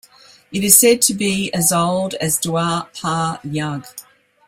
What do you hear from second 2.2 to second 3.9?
Dwapar Yug.